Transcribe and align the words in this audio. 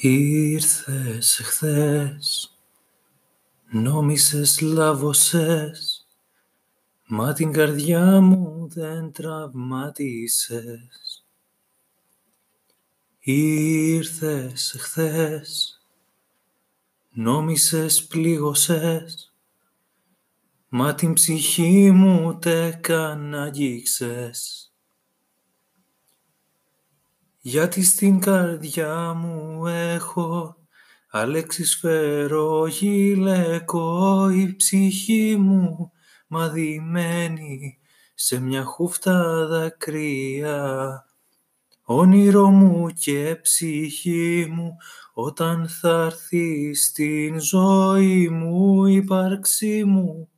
Ήρθες 0.00 1.40
χθες, 1.44 2.56
νόμισες 3.70 4.60
λάβωσες, 4.60 6.06
μα 7.06 7.32
την 7.32 7.52
καρδιά 7.52 8.20
μου 8.20 8.68
δεν 8.68 9.12
τραυματίσες. 9.12 11.24
Ήρθες 13.18 14.76
χθες, 14.78 15.80
νόμισες 17.10 18.06
πλήγωσες, 18.06 19.32
μα 20.68 20.94
την 20.94 21.12
ψυχή 21.12 21.90
μου 21.90 22.26
ούτε 22.26 22.78
καν 22.82 23.34
αγγίξες. 23.34 24.67
Γιατί 27.48 27.84
στην 27.84 28.20
καρδιά 28.20 29.12
μου 29.12 29.66
έχω 29.66 30.56
Αλέξης 31.10 31.76
φέρω 31.76 32.66
γυλαίκο 32.66 34.30
η 34.30 34.54
ψυχή 34.56 35.36
μου 35.36 35.90
μαδημένη 36.26 37.78
σε 38.14 38.40
μια 38.40 38.64
χούφτα 38.64 39.46
δακρύα. 39.46 41.04
Όνειρο 41.82 42.50
μου 42.50 42.88
και 42.88 43.38
ψυχή 43.42 44.46
μου 44.50 44.76
όταν 45.12 45.68
θα 45.68 46.04
έρθει 46.04 46.74
στην 46.74 47.40
ζωή 47.40 48.28
μου 48.28 48.86
η 48.86 48.94
ύπαρξή 48.94 49.84
μου 49.84 50.28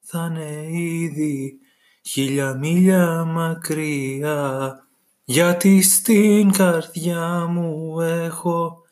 θα 0.00 0.26
είναι 0.30 0.78
ήδη 0.78 1.58
χίλια 2.02 2.54
μίλια 2.54 3.24
μακριά. 3.24 4.76
Γιατί 5.32 5.82
στην 5.82 6.52
καρδιά 6.52 7.46
μου 7.46 8.00
έχω 8.00 8.82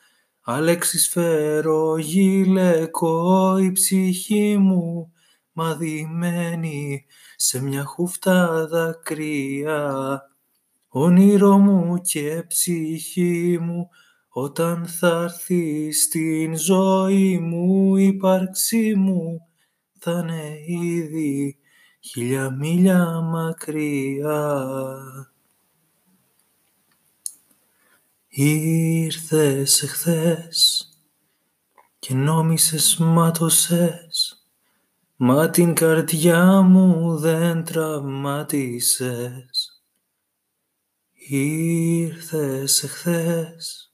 Αλέξης 0.40 1.08
φέρω 1.08 1.98
γυλαίκο 1.98 3.58
η 3.58 3.72
ψυχή 3.72 4.56
μου 4.58 5.12
μαδημένη 5.52 7.04
σε 7.36 7.62
μια 7.62 7.84
χούφτα 7.84 8.66
δακρύα. 8.66 10.22
Όνειρο 10.88 11.58
μου 11.58 12.00
και 12.00 12.44
ψυχή 12.48 13.58
μου 13.60 13.88
όταν 14.28 14.86
θα 14.86 15.22
έρθει 15.22 15.92
στην 15.92 16.56
ζωή 16.56 17.38
μου 17.38 17.96
η 17.96 18.06
ύπαρξή 18.06 18.94
μου 18.96 19.38
θα 19.98 20.10
είναι 20.10 20.56
ήδη 20.66 21.58
χίλια 22.00 22.50
μίλια 22.50 23.20
μακριά. 23.20 24.68
Ήρθες 28.42 29.82
εχθές 29.82 30.88
και 31.98 32.14
νόμισες 32.14 32.96
μάτωσες 32.96 34.44
μα 35.16 35.50
την 35.50 35.74
καρδιά 35.74 36.60
μου 36.60 37.16
δεν 37.16 37.64
τραυματίσες. 37.64 39.02
Ήρθες 41.28 42.82
εχθές, 42.82 43.92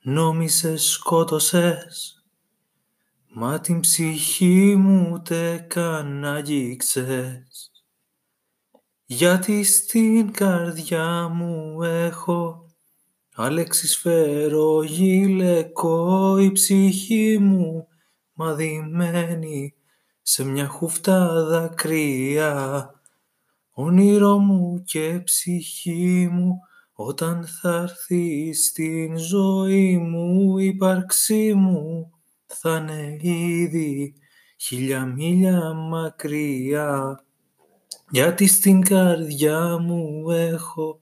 νόμισες 0.00 0.82
σκότωσες 0.82 2.24
μα 3.28 3.60
την 3.60 3.80
ψυχή 3.80 4.76
μου 4.76 5.10
ούτε 5.12 5.66
καν 5.68 6.24
αγγίξες. 6.24 7.70
Γιατί 9.04 9.64
στην 9.64 10.32
καρδιά 10.32 11.28
μου 11.28 11.82
έχω 11.82 12.65
Αλέξης 13.38 13.96
φέρω 13.96 14.82
γυλαίκο 14.82 16.38
η 16.38 16.52
ψυχή 16.52 17.38
μου 17.38 17.88
μαδημένη 18.32 19.74
σε 20.22 20.44
μια 20.44 20.66
χούφτα 20.66 21.44
δακρύα. 21.44 22.90
Όνειρο 23.70 24.38
μου 24.38 24.82
και 24.84 25.20
ψυχή 25.24 26.28
μου 26.32 26.60
όταν 26.92 27.46
θα 27.46 27.76
έρθει 27.76 28.52
στην 28.54 29.16
ζωή 29.16 29.98
μου 29.98 30.58
η 30.58 30.66
ύπαρξή 30.66 31.54
μου 31.54 32.10
θα 32.46 32.76
είναι 32.76 33.16
ήδη 33.20 34.14
χίλια 34.56 35.04
μίλια 35.04 35.72
μακριά. 35.72 37.24
Γιατί 38.10 38.46
στην 38.46 38.82
καρδιά 38.82 39.78
μου 39.78 40.30
έχω 40.30 41.00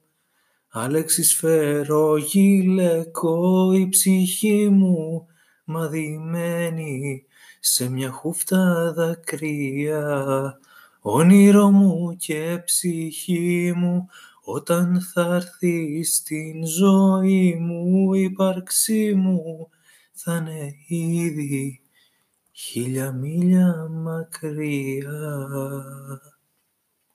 Αλέξης 0.77 1.33
φέρω 1.33 2.17
γυλαίκο 2.17 3.71
η 3.73 3.89
ψυχή 3.89 4.69
μου 4.69 5.27
μαδημένη 5.65 7.25
σε 7.59 7.89
μια 7.89 8.11
χούφτα 8.11 8.93
δακρύα. 8.95 10.57
Όνειρο 11.01 11.71
μου 11.71 12.15
και 12.15 12.61
ψυχή 12.65 13.73
μου 13.75 14.07
όταν 14.43 15.01
θα 15.01 15.35
έρθει 15.35 16.03
στην 16.03 16.65
ζωή 16.65 17.55
μου 17.55 18.13
η 18.13 18.21
ύπαρξή 18.21 19.13
μου 19.13 19.69
θα 20.11 20.35
είναι 20.35 20.75
ήδη 20.87 21.81
χίλια 22.51 23.11
μίλια 23.11 23.87
μακριά. 23.89 25.37